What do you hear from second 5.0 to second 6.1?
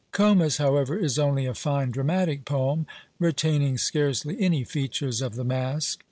of the Masque.